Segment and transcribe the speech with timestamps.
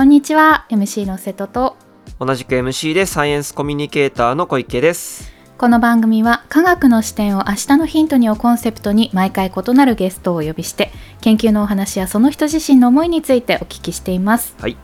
[0.00, 1.76] こんにちは MC の瀬戸と。
[2.18, 5.30] 同じく MC でサイエンスコミュニケーターの小池です。
[5.58, 10.90] この番組は科学の視点を明日のヒントにをコンセプトに毎回異なるゲストをお呼びして
[11.20, 14.54] 研究のお話やその人自身の思いについてお聞きしています。
[14.58, 14.78] はい。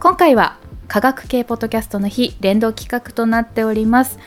[0.00, 0.56] 今回は
[0.88, 4.18] 科学系ポッドキャストの日連動企画となっております。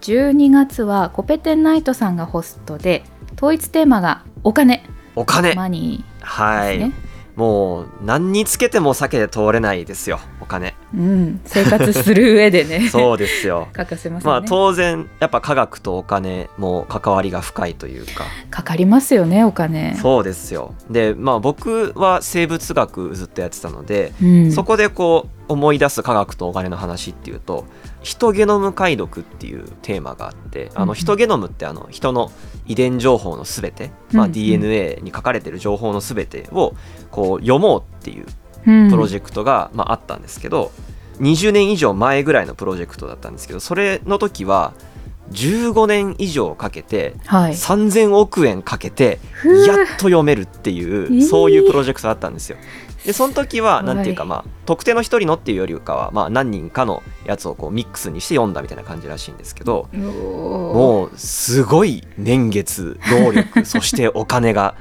[0.00, 3.04] 12月はコペテンナイトさんがホストで
[3.36, 4.82] 統一テーマがお金。
[5.14, 5.54] お金。
[5.54, 7.05] マニはい、ーですね、
[7.36, 10.74] もう何につけても避けて通れないですよお金。
[10.94, 12.88] うん、生活する上でね。
[12.90, 13.68] そうですよ。
[13.74, 18.24] 欠かせませんね、まあ当然やっぱ科学とお金も関わりが深いというか。
[18.50, 19.96] かかりますよねお金。
[20.00, 20.74] そうですよ。
[20.90, 27.66] でまあ僕は生物学ずっとやってたので、うん、そこでこう思い出す科学とお金の話っていうと
[28.06, 32.30] ヒトゲノム解読っていうテーマがあってあのヒトゲノムってあの人の
[32.64, 36.76] 遺伝情報のすべて、まあ、DNA に書かれてる情報のすべてを
[37.10, 38.26] こう読もうっていう
[38.64, 38.90] うん。
[38.90, 40.70] プロジェクトが、まあ、あったんですけど
[41.18, 44.72] 20年以上前ぐらいのプロジェクトだったんですけどそれの時は
[45.32, 47.54] 15年以上かけてはい。
[47.54, 49.18] 3000億円かけて
[49.66, 51.26] やっと読めるっていう、えー。
[51.26, 52.58] そういうプロジェクトだったんですよ。
[53.06, 53.94] でその時はすごい。
[53.94, 64.74] なんていうかまあ特定の一人のっていうよりかは、まあ、何人かのやつをこうミックスにして読んだみたいな感じらしいんですけどももうすごい年月労力 そしてお金が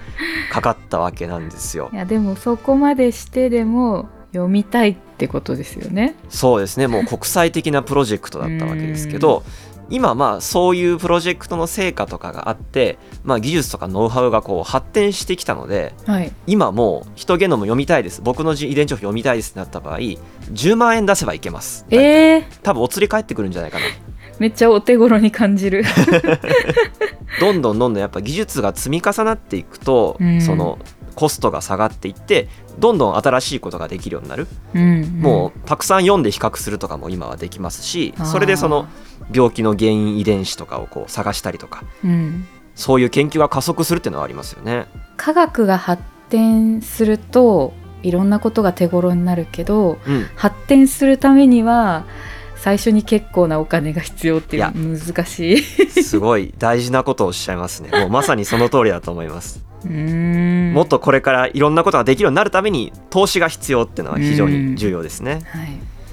[0.52, 1.90] かかったわけなんですよ。
[1.94, 1.96] い。
[1.96, 6.16] やでもそこまでしてでも読みたいってことですよね。
[6.30, 6.88] そうですね。
[6.88, 9.44] もう国際的なプロジェクトだったわけですけど
[9.90, 16.32] 今まあそういうプロジェクトの成果とかがあって、まあ、技術とかノウハウがこう発展してきたのではい。
[16.48, 18.22] 今もうヒトゲノム読みたいです。
[18.22, 21.86] 僕の遺伝情報読みたいですってなった場合10万円出せばいけます。
[21.90, 23.86] えー、多分お釣り返ってくるんじゃないかな。
[24.40, 25.84] めっちゃお手頃に感じる。
[27.40, 30.42] どんどんどんどんやっぱ技術が積み重なっていくと、うん。
[30.42, 30.78] その
[31.16, 32.48] コストが下がっていって
[32.80, 38.88] どんどん新しいことができるようになる、うんもうたくさん読んで比較するとかも今はできますしそれでその
[39.34, 44.88] 病気の原因遺伝子とかをこう探したりとかうん、うん、そういう研究が加速するっていうのはありますよね。
[45.18, 47.74] 科学が発展すると
[48.04, 52.06] いろんなことが手頃になるけどうん、発展するためには
[52.66, 55.62] 最初に結構なお金が必要っていう難しい。
[56.04, 56.54] すごい。
[56.58, 57.92] 大事なことをおっしゃいますね。
[57.92, 59.64] もうまさにその通りだと思います。
[59.86, 65.42] もっとこれからいろんなことができるようになるために投資が必要っていうのは非常に重要ですね。
[65.46, 65.68] はい。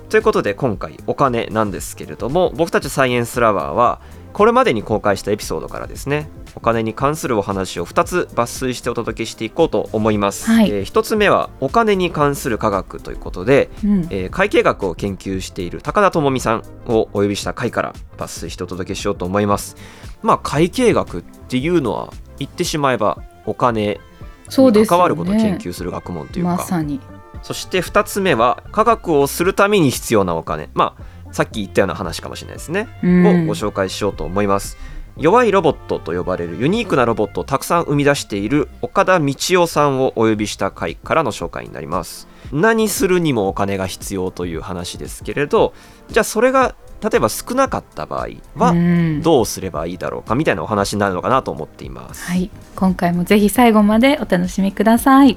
[0.08, 4.00] ということで今回お金なんですけれども僕たちサイエンスラバーは
[4.34, 10.70] これまでに公開したエピソードからですねお金に関するお話を2つ抜粋してお届けしていこうと思います、はい。
[10.70, 14.00] え1つ目はお金に関する科学ということで、うん。
[14.10, 19.76] えー会計学を研究している高田智美さんをお呼びした回から抜粋してお届けしようと思います。
[20.22, 24.00] まあ会計学っていうのは言ってしまえばお金
[24.48, 26.56] に関わることを研究する学問というか。
[26.56, 27.00] まさに。
[27.42, 30.70] そして2つ目は科学をするために必要なお金。
[30.74, 33.26] まあさっき言ったような話かもしれないですね、うん。
[33.44, 34.76] をご紹介しようと思います。
[35.16, 42.28] 弱いロボットと呼ばれるユニークなロボットをたくさん生み出している岡田道夫さんをお呼びした回からの紹介になります。
[42.52, 45.72] 何するにもお金が必要という話ですけれど
[46.08, 49.22] じゃあそれが例えば少なかった場合はうん。
[49.22, 52.50] どうすればいいだろうかみたいなお話になるのかなと思っています、はい。
[52.76, 55.36] 今回もぜひ最後までお楽しみください。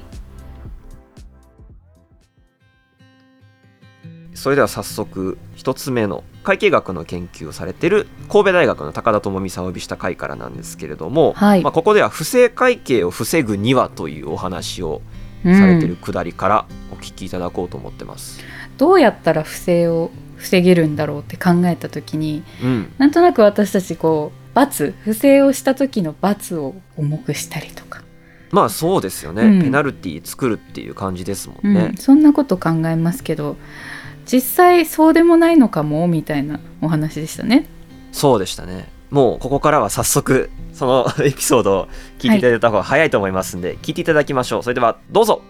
[4.34, 11.62] それでは早速一つ目の会計学の研究をされている神戸大学の高田智美さんをお呼びした回からなんですけれども、はい。
[11.62, 15.02] まあ、ここでは不正会計を防ぐにはというお話を
[15.44, 18.40] うんされてるくだりからお聞きいただこうと思ってます。
[18.78, 28.02] どうやったら不正を防げるんだろうって考えた時にうん、なんとなく私たちこう罰不正をした時の罰を重くしたりとか、
[28.50, 31.94] まあそうですよね、うんペナルティ作るっていう感じですもうんんね。
[31.98, 33.56] そんなこと考えますけど
[34.24, 37.66] 実際そうでもないのかもみたいなお話でしたね。
[38.12, 38.88] そうでしたね。
[39.10, 41.88] もうここからは早速そのエピソードを
[42.18, 44.62] 聞いていただいた方が早いと思いますんで、聞いていただきましょう。
[44.62, 45.42] それではどうぞ。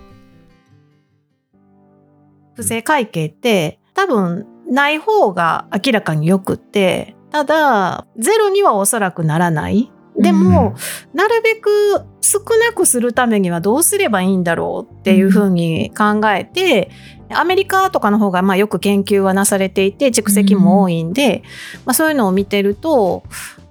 [2.54, 9.90] 不正会計って多分ない方が明らかによくって、ただゼロにはおそらくならない。
[10.18, 10.74] でも、
[11.12, 11.70] なるべく
[12.22, 16.90] 少なくするためにはどうすればいいんだろうっていうふうに考えて、
[17.30, 21.42] アメリカとかの方がまあよく研究はなされていて蓄積も多いんで、
[21.84, 23.24] まあ、そういうのを見てると、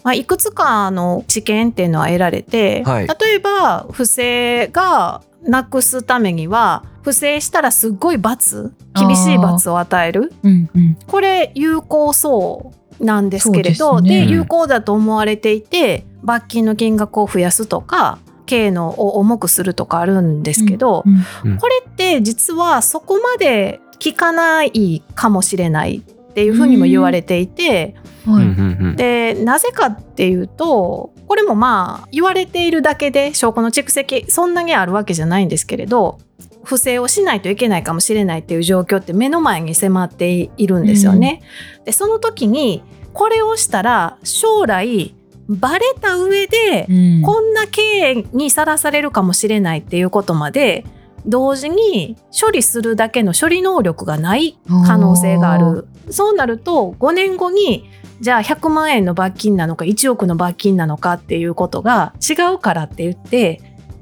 [0.04, 10.34] まあ、いくつかの知見っていうのは得られて、はい例えば不正がなくすためには不正したらすっごい罰厳しい罰を与える。
[10.44, 10.98] うんうん。
[11.08, 14.26] これ有効そうなんですけれどですね。
[14.26, 21.58] で有効だと思われていて罰金の金額を増やすとか刑のを重くするとかあるんですけど、うんうん。
[21.58, 27.96] これって実はそこまで効かないかもしれないっていうふうにも言われていて、
[28.28, 28.96] うん。
[28.96, 36.20] でなぜかっていうとこれもまあ言われているだけで証拠の蓄積そんなにあるわけじゃないんですけれど
[36.64, 41.42] 不正をしないといけないかもしれないっていう状況って目の前に迫っているんですよね。
[41.86, 42.84] でその時に
[43.14, 45.16] これをしたら将来
[45.48, 47.22] バレた上でうん。
[47.22, 50.86] こんな経営にさらされるかもしれないっていうことまで
[51.26, 55.88] 同時に処理するだけの処理能力がない可能性がある。
[56.10, 57.90] そうなると5年後に
[58.22, 63.62] じゃあ100万円の罰金なのか1億の罰金なのかっていうことが違うからって言って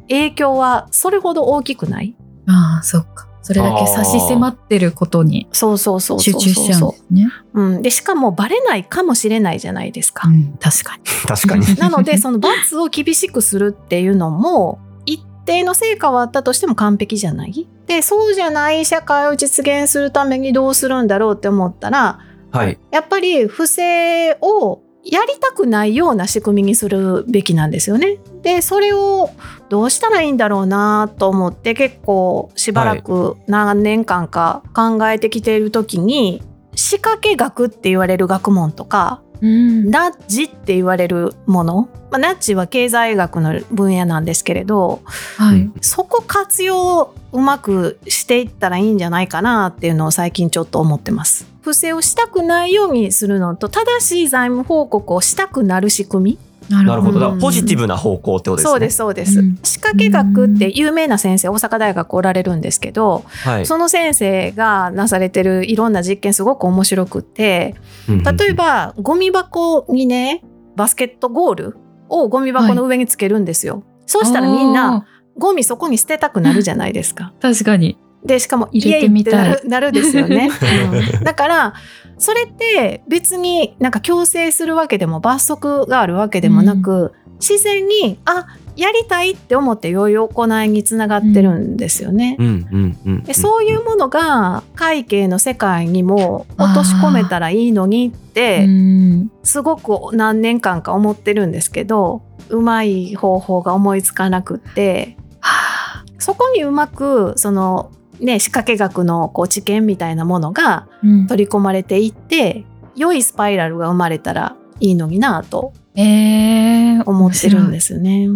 [0.10, 2.16] 影響はそれほど大きくない。
[2.48, 3.28] ああそっか。
[3.46, 6.40] それだけ差し迫ってることにそうそうそうそう。
[6.42, 7.32] 集中しちゃうんですね。
[7.54, 10.30] うん、でしかもバレないかもしれないじゃないですか。
[10.30, 11.04] うん確かに。
[11.28, 11.66] 確かに。
[11.78, 17.68] なのでその罰を厳しくするっていうのも一定の成果はあったとしても完璧じゃない？
[17.88, 22.20] でそうじゃない社会を実現するためにどうするんだろうって思ったら
[22.54, 28.20] はいやっぱり不正をやりたくないような仕組みにするべきなんですよね。
[28.42, 29.32] でそれを
[29.68, 36.42] どうしたらいいんだろうなと思って結構しばらく何年間か考えてきている時に、
[36.76, 45.02] 仕掛け学って言われる学問とかうんナッジって言われるもの、まあ、ナッジは経済学の分野なんですけれど
[45.38, 51.53] はいそこ活用うまくしていったらいいんじゃないかなっていうのを最近ちょっと思ってます。
[51.64, 56.40] 不正をしたくないようにするのと正しい財務報告をしたくなる仕組み？
[56.70, 57.20] ななるほど。
[57.20, 57.34] だうん。
[57.34, 58.70] からポジティブな方向ってことですね。
[58.70, 59.60] そうですそうです、うん。
[59.64, 63.66] 仕掛け学って有名な先生大阪大学おられるんですけど、はい。
[63.66, 67.76] その先生がなされてるいろんな実験すごく面白くって
[68.08, 70.44] 例えばゴミ箱にね
[70.76, 71.78] バスケットゴール
[72.10, 75.06] をゴミ箱の上につけるんですよ、そうしたらみんな
[75.38, 77.34] ゴミそこに捨てたくなるじゃないですか。
[77.42, 79.62] 確かにでしかも入れてみたい。
[79.68, 80.50] なるですよね、
[81.18, 81.24] うん。
[81.24, 81.74] だから
[82.18, 92.38] それって別になんか強制するわけでも罰則があるわけでもなく、自然にあやりたいって思って良い行いにつながってるんですよね。
[92.40, 92.68] うん。
[92.72, 92.98] うん。
[93.06, 93.24] うん。
[93.24, 99.32] でそういうものが会計の世界にも落とし込めたらいいのにってうん。
[99.44, 106.06] すごく何年間か思ってるんですけどうまい方法が思いつかなくってはあ。
[106.18, 107.92] そこにうまくその
[108.24, 111.28] ね仕掛け学のこう知見みたいなものがうん。
[111.28, 112.66] 取り込まれていって
[112.96, 118.28] 良いスパイラルが生まれたらいいのになとえー、思ってるんですすね。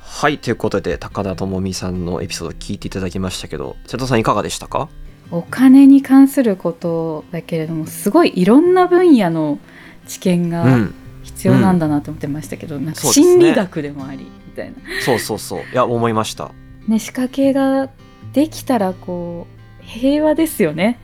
[0.00, 4.88] はいということで高田智美さんのエピソード聞いていただきましたけど瀬戸さんいかがでしたか？
[5.30, 9.58] お金に関することだけれどもすごいいろんな分野の
[10.06, 10.94] 知見がうん。
[11.24, 13.12] 必要なんだなと思ってましたけど、なんうですね。
[13.12, 15.60] 心理学でもありみたいな、そうそうそう。
[15.60, 16.52] いや思いました。
[16.86, 17.90] ね、仕掛けが
[18.32, 19.58] できたらこう
[19.88, 20.98] 平和ですよね。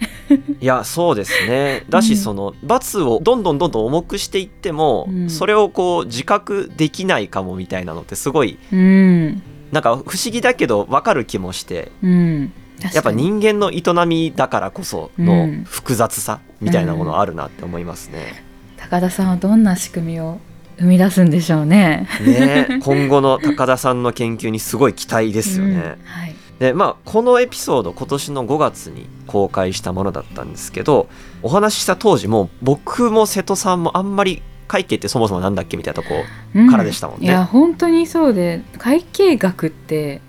[0.60, 9.42] いやそうですねだし、うんその罰をどんどんどんどん重くしていっても、うんそれをこう自覚できないかもみたいなのってすごいうん、
[9.72, 12.52] なんか不思議だけど分かる気もしてうん、
[12.92, 18.44] やっぱ人間の営みだからこそのうん複雑さみたいなものあるなって思いますね。
[18.76, 20.38] 高田さんはどんな仕組みを
[20.78, 22.06] 生み出すんでしょうね。
[22.20, 25.74] ね今後の高田さんの研究にすごい期待ですよね。
[25.74, 26.33] うんはい。
[26.58, 31.08] でまあこのエピソード今年の5月に公開したものだったんですけど
[31.42, 36.14] お話しした当時も僕も瀬戸さんもあんまり会計ってそもそもなんだっけみたいなとこ
[36.54, 36.70] うん。
[36.70, 37.26] からでしたもんね。
[37.26, 40.20] いや本当にそうで会計学って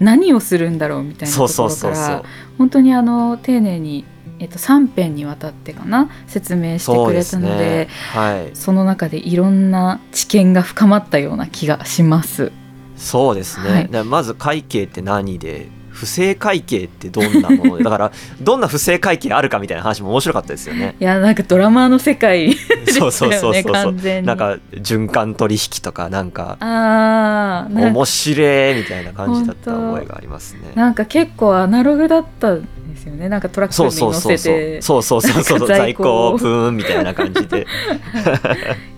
[0.00, 2.22] 何をするんだろうみたいなところから
[2.58, 4.04] 本当にあの丁寧に、
[4.38, 7.88] えっと、3編にわたってかな説明してくれたのですね。
[8.12, 8.50] はい。
[8.54, 12.52] その中でいろんな知見が深まったような気がします。
[12.96, 13.88] そうですね、はい。
[13.88, 15.68] でまず会計って何で？
[15.96, 17.84] 不正会計ってどんなもので？
[17.84, 18.12] だから
[18.42, 20.94] どんな不正会計あるかみたいな話も面白かったですよね。
[21.00, 23.72] いやなんかドラマーの世界 でしたよそうねそうそうそう。
[23.72, 24.26] 完全に。
[24.26, 27.90] なんか循環取引とかなんかあーなんか。
[27.92, 30.60] 面白いみたいな感じだった覚えがありますね。
[30.74, 33.30] なんか結構アナログだったんですよね。
[33.30, 37.66] なんかトラックそうに乗そうそうそうせてそうそうそうそうなんか在在庫庫プーンみたいな感じで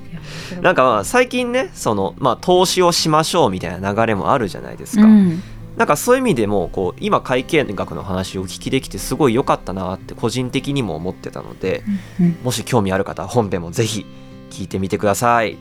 [0.56, 5.42] なんかまあ最近ねそのまあ投資をしましょうみたいな流れもあるじゃないですか、うん。
[5.76, 11.84] なんかそういう意味でもこう今会計学の話をお聞きできてすごい良かったなって個人的にも思ってたので
[12.20, 14.06] うんもし興味ある方は本編もぜひ
[14.50, 15.58] 聞いてみてください。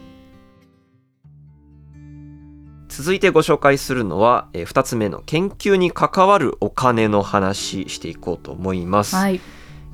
[2.89, 9.39] 続いてご紹介するのは、え2つ目の研究に関わるお金の話していこうと思います、はい。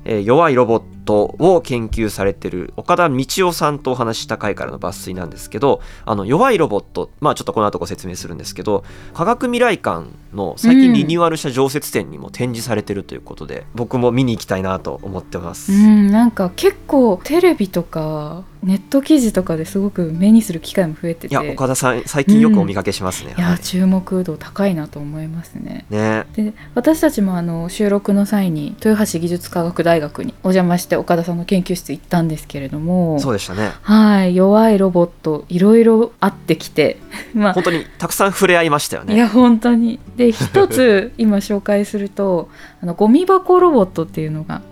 [0.06, 15.72] えー弱いロボットを研究されてる岡田道夫さんとお話しした回からの抜粋なんですけどあの弱いロボットまあちょっとこの後ご説明するんですけど科学未来館の最近リニューアルした常設展にも展示されてるということで、僕も見に行きたいなと思ってます。
[15.72, 21.34] うんなんか結構テレビとかネット記事とかですごく目にする機会も増えてて。
[21.34, 23.34] いや岡田さん最近よくお見かけしますね。
[23.36, 25.84] いやはい注目度高いなと思いますね。
[25.90, 26.24] ね。
[26.34, 33.20] で私たちもあの収録の際に豊橋技術科学大学にお邪魔して岡田さんの研究室行ったんですけれども。
[33.20, 33.72] そうでしたね。
[33.82, 36.96] はい弱いロボットいろいろあってきて。
[37.34, 37.52] まあ。
[37.52, 39.14] 本当にたくさん触れ合いましたよね。
[39.14, 40.00] いや本当に。
[40.16, 42.48] で一つ 今紹介すると
[42.80, 44.62] あのゴミ箱ロボットっていうのが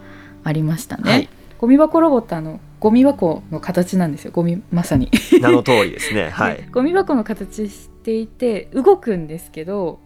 [0.44, 1.28] ありましたね、はい。
[1.58, 5.08] ゴミ箱ロボットあのゴミ箱の形なんですよゴミまさに、
[5.40, 6.30] 名の通りですね。
[6.34, 6.68] はいで。
[6.72, 10.00] ゴミ箱の形していて動くんですけど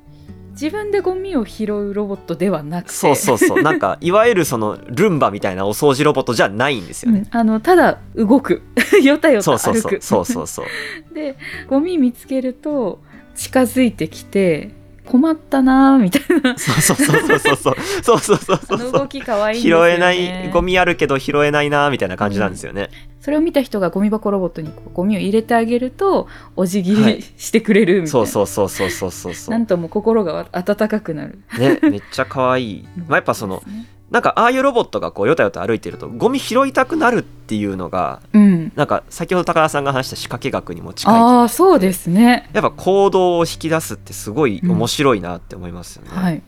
[0.50, 3.62] 自分でゴミを拾うロボットではなくてそうそうそう。
[3.62, 7.21] なんか いわゆるそのルンバみたいなお掃除ロボットじゃないんですよね。
[7.33, 8.61] うんあのただ動く
[9.02, 11.14] よたよたそうそうそう歩くそうそうそう。
[11.14, 11.37] で
[11.68, 13.00] ゴミ見つけると
[13.35, 14.73] 近づいてきて
[15.07, 16.59] 困ったなーみたいな。
[16.59, 22.91] そうそうそうそうそうそうそうそうそう動き可愛いんです拾えないゴミあるけど拾えないなみたいな感じなんですよね。
[23.21, 27.23] それを見た人がゴミ箱ロボットにゴミを入れてあげるとお辞儀はい。
[27.37, 29.51] してくれるみたいな、そうそうそうそうそうそうそう。
[29.51, 31.41] なんとも心が温かくなる。
[31.59, 32.89] ねめっちゃ可愛い。
[33.09, 33.63] まあやっぱその
[34.11, 38.73] なんかああいうロボットがこうよたよた歩いてるとゴミ拾いたくなるっていうのがうん。
[38.77, 42.49] なんか先ほど高田さんが話した仕掛け学にも近い気あそうですね。
[42.53, 46.11] やっぱ行動を引き出すってすごい面白いなって思いますよね。
[46.11, 46.43] はい。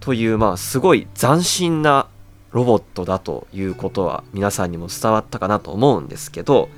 [0.00, 2.06] というまあすごい斬新な
[2.52, 6.68] ロボットだということは皆さんにも伝わったかなと思うんですけど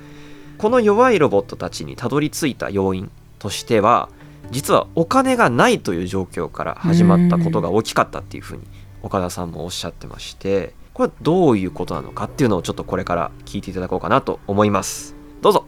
[0.57, 4.09] この弱いロボットたちにたどり着いた要因としては
[4.51, 8.63] 実はお金がないという状況から始まったことが大きかったっていうふうに
[9.03, 15.15] 岡田さんもおっしゃってましてこれはどういうことなのかっていうのをちょっとこれから聞いていただこうかなと思います。
[15.41, 15.65] どうぞ。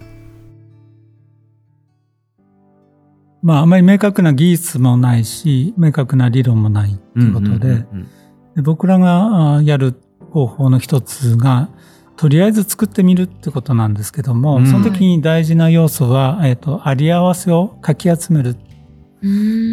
[3.42, 8.08] まあ、あまり明確な技術もないし、明確な理論もないということで、うん
[8.56, 9.96] で僕らがあやる
[10.32, 11.70] 方法の一つが、
[12.18, 14.68] とりあえず作ってみるってことなんですけども、うん。
[14.68, 18.58] その時に大事な要素は、えっ、と、あり合わせをかき集める。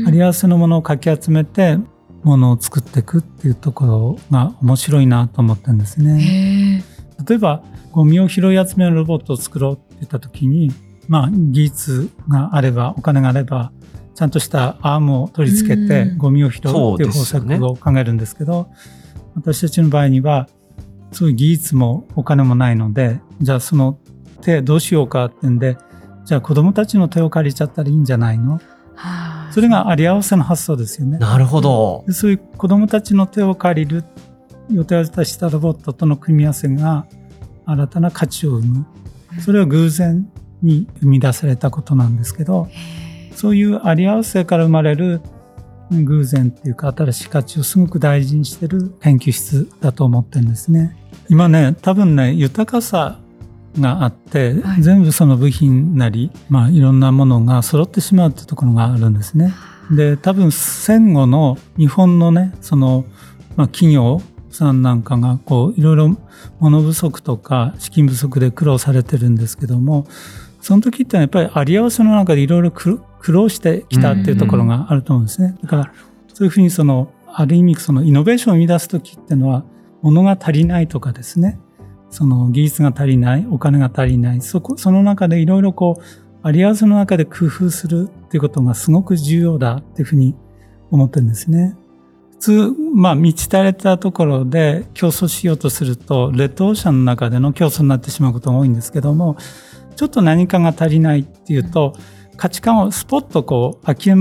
[0.06, 1.78] あり合わせのものをかき集めて、
[2.22, 6.84] ものを作っていくっていうところが面白いなと思ってるんですね。
[7.26, 10.70] 例えばゴミを拾い集めるロボットを作ろうって言った時に、
[11.08, 13.72] まあ、技術があればお金があれば
[14.14, 18.68] ちゃんとしたアームを取り付けてうんゴミを拾うっていう方策を考えるんですけど
[19.34, 20.48] 私たちの場合には
[21.12, 23.98] そういう技術もお金もないのでじゃあその
[24.42, 25.76] 手どうしようかってんで
[26.24, 28.77] じゃあ子供たちの手を借りちゃったらいいんじゃないのはあ
[29.58, 31.18] それがあり合わせの発想ですよね。
[31.18, 34.04] なるほどでそういう子供たちの手を借りる
[34.70, 37.06] 予定したロボットとの組み合わせが
[37.66, 38.86] 新たな価値を生む
[39.40, 40.30] それは偶然
[40.62, 42.68] に生み出されたことなんですけど
[43.34, 45.22] そういうあり合わせから生まれる
[45.90, 50.96] 偶然っていうか新しい価値をすごく大事にしてる研究室だと思ってるんですね。
[51.28, 53.18] 今ね多分ね豊かさ
[53.80, 59.54] があって、はい全部その部品なり、まあ、いろんなものが揃ってしまうってところがあるんですね。
[59.90, 63.04] で多分戦後の日本のねその、
[63.56, 64.20] まあ、企業
[64.50, 66.16] さんなんかがこういろいろ
[66.60, 70.06] 物不足とか資金不足で苦労されてるんですけども
[70.60, 75.56] その時ってやっぱりあり合わせの中でいろいろ苦苦労してきたっていうところがあると思うんですね。
[75.62, 75.92] だから
[76.34, 79.64] そういうふうにそのある意味そのイノベーションを生み出す時っていうのは
[80.02, 81.58] 物が足りないとかですね
[82.10, 86.02] その技術が足りないお金が足りないそこその中でいろいろこう
[86.42, 90.34] あり合わせの中で工夫するっていうことがすごく重要だっていうふうに
[90.90, 91.76] 思ってるんですね。
[92.32, 99.36] 普通、まあ、満ち足れたところで競争しようとすると、レッドオーシャンの中での競争になってしまうことが多いんですけども、
[99.96, 101.94] ちょっと何かが足りないっていうと、
[102.36, 104.14] 価値観をスポッとこう諦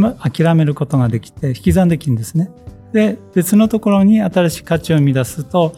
[0.56, 2.50] めることができて、引き算できるんですね。
[2.92, 5.76] で、別のところに新しい価値を生み出すと、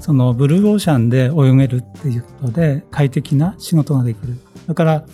[0.00, 4.38] そのブルーオーシャンで泳げるっていうことで快適な仕事ができる。
[4.66, 5.04] だから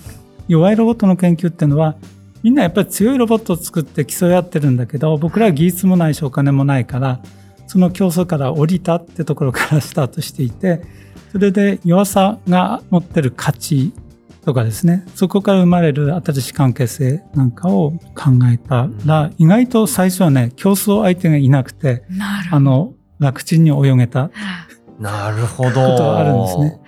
[0.48, 1.96] 弱いロボットの研究っていうのは
[2.42, 7.20] みんなやっぱり強いロボットを作って競い合ってるんだけど僕らは技術もないしお金もないから
[7.66, 10.82] その競争から降りたってところからスタートしていて
[11.32, 13.92] それで弱さが持ってる価値
[14.44, 22.04] とかですねそこから生まれる新しい関係性なんかを考えたら意外と最初はね競争相手がいなくて
[22.52, 24.30] あの楽ちんに泳げた
[24.98, 25.70] なるほど。
[25.70, 26.80] ことはあるんですね。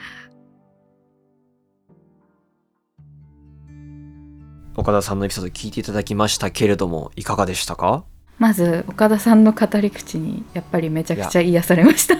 [4.76, 8.04] 岡田さんのエピソード聞いていただきましたけれどもいかがでしたか？
[8.38, 12.14] まず岡田さんの語り口にやっぱりめちゃくちゃ癒されました。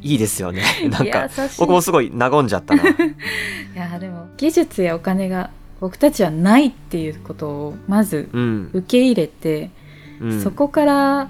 [0.00, 0.62] いいですよね。
[0.90, 2.82] なんか僕もすごい和んじゃったな。
[2.88, 2.94] い
[3.76, 5.50] やでも技術やお金が
[5.80, 9.70] 僕たちはないっていうことをまずうん、受け入れて、
[10.20, 11.28] うん、そこから、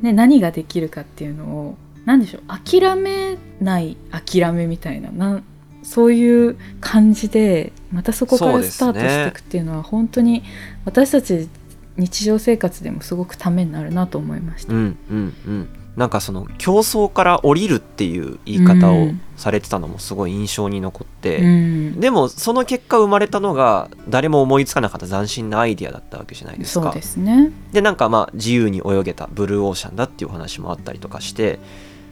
[0.00, 1.76] ね、何ができるかっていうのを
[2.08, 5.44] 何でしょう諦めない諦めみたいななん
[5.82, 10.42] そういう感じでまたそこからスタートしていくっていうのは本当に
[10.86, 11.50] 私たち
[11.98, 14.72] 日常生活でもすごくためになるなと思いました。
[14.72, 26.84] うんうんうんなんかその競争から降りるっていう言い方をされてたのもすごい印象に残って、うんでもその結果生まれたのが誰も思いつかなかった斬新なアイディアだったわけじゃないですか。
[26.84, 27.50] そうですね。
[27.72, 31.58] でなんかまあ自由に泳げたブルーオーシャンだっていうお話もあったりとかして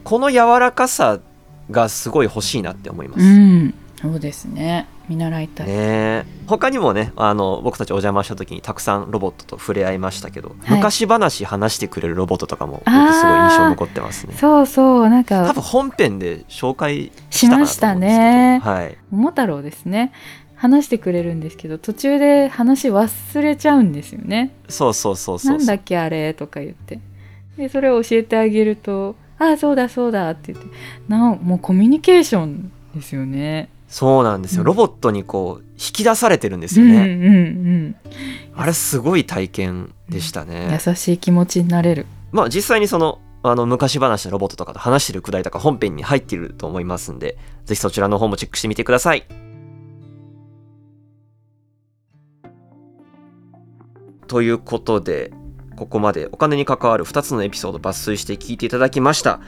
[0.07, 1.19] この柔らかさ
[1.69, 3.25] がすごい欲しいなって思います。
[3.25, 4.87] うん、そうですね。
[5.09, 5.67] 見習いたい。
[5.67, 14.33] ねえ他にもねあの僕たちお邪魔した時にたくさんロボットと触れ合いましたけど、はい昔話話してくれるロボットとかも僕すごい印象残ってますね。
[14.37, 18.61] そうそうなん多か分本編で紹介しましたね。
[18.63, 20.13] はい、桃太郎ですね。
[20.55, 24.53] 話してくれるんですけど途中で話忘れちゃうんですよね。
[24.69, 27.01] そうそうそうそうなんだっけあれとか言って
[27.57, 30.71] でそれを教えてあげると「ああそうだそうだ」って言って。
[31.07, 33.69] なおもうコミュニケーションですよね。
[33.87, 34.67] そうなんですよ、うん。
[34.67, 37.95] ロボットにこう引き出されてるんですようんうんね、
[38.55, 38.59] うん。
[38.61, 42.05] あれすごい体験でしたね、優しい気持ちになれる。
[42.31, 49.25] まあ実際にそのあの昔話のロボットとかと話してるくだりとか本編に入っていると思いますんでぜひそちらの方もチェックしてみてください。
[54.27, 55.31] ということで
[55.77, 59.39] ここまでお金に関わる2つのエピソード抜粋して聞いていただきました、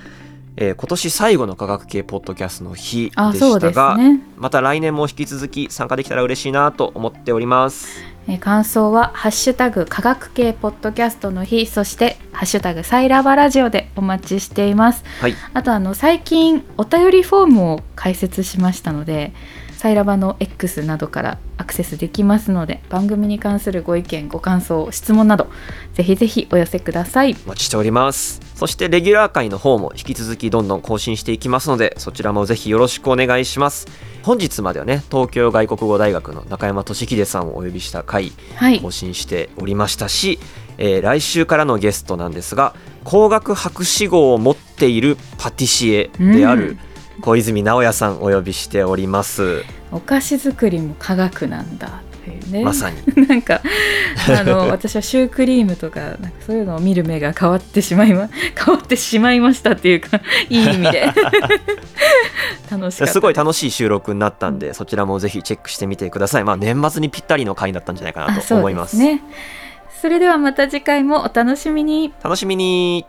[0.56, 4.22] えー今年最後の科学系ポッドキャストの日あでしたが、ね。
[4.38, 15.04] また来年も引き続き参加できたら嬉しいなと思っておりますえー感想は「ハッシュタグ科学系ポッドキャストの日」そして「ハッシュタグサイラバラジオ」でお待ちしています。
[15.22, 19.34] はいあとあの最近お便りフォームを開設しましたので
[19.78, 21.38] サイラバの X などからア
[21.70, 25.48] クセスできますので番組に関するご意見ご感想質問など
[25.94, 27.36] ぜひぜひお寄せください。
[27.46, 28.42] お待ちしております。
[28.56, 33.88] そしてレギュラー会の方も引き続きどんどん更新していきますのでそちらもぜひよろしくお願いします。
[34.24, 38.82] 本日まではね東京外国語大学の中山俊秀さんをお呼びした回はい。
[38.82, 40.40] 更新しておりましたし、
[40.78, 46.78] えー来週からのゲストなんですが工学博士号を持っているパティシエである
[47.22, 52.64] 小泉直也さんお呼びしております、お菓子作りも科学なんだっていうね。
[52.64, 52.98] まさに。
[53.28, 53.62] なんか
[54.28, 61.14] あの 私はシュークリームとかなんかそういうのを見る目が変わってしまいま 変わってしまいましたっていうかいい意味で。
[62.70, 63.20] 楽しかす。
[63.20, 66.44] ごい楽しい収録になったんでそちらもぜひチェックしてみてください。
[66.44, 69.22] まあ年末にぴったりの回だったんじゃないかなと思いますね。
[70.02, 72.14] それではまた次回もお楽しみに。
[72.24, 73.06] 楽しみに